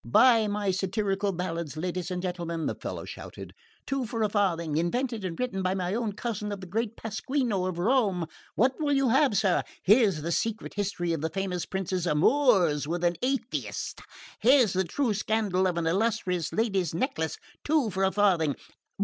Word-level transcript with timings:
"Buy 0.03 0.47
my 0.47 0.71
satirical 0.71 1.31
ballads, 1.31 1.77
ladies 1.77 2.09
and 2.09 2.23
gentlemen!" 2.23 2.65
the 2.65 2.73
fellow 2.73 3.05
shouted. 3.05 3.53
"Two 3.85 4.07
for 4.07 4.23
a 4.23 4.29
farthing, 4.29 4.75
invented 4.77 5.23
and 5.23 5.39
written 5.39 5.61
by 5.61 5.73
an 5.73 5.79
own 5.81 6.13
cousin 6.13 6.51
of 6.51 6.59
the 6.59 6.65
great 6.65 6.97
Pasquino 6.97 7.69
of 7.69 7.77
Rome! 7.77 8.25
What 8.55 8.73
will 8.79 8.93
you 8.93 9.09
have, 9.09 9.37
sir? 9.37 9.61
Here's 9.83 10.23
the 10.23 10.31
secret 10.31 10.73
history 10.73 11.13
of 11.13 11.23
a 11.23 11.29
famous 11.29 11.67
Prince's 11.67 12.07
amours 12.07 12.87
with 12.87 13.03
an 13.03 13.17
atheist 13.21 14.01
here's 14.39 14.73
the 14.73 14.85
true 14.85 15.13
scandal 15.13 15.67
of 15.67 15.77
an 15.77 15.85
illustrious 15.85 16.51
lady's 16.51 16.95
necklace 16.95 17.37
two 17.63 17.91
for 17.91 18.03
a 18.03 18.11
farthing... 18.11 18.55